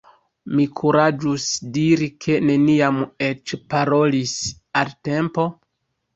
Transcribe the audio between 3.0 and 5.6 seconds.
vi eĉ parolis al Tempo?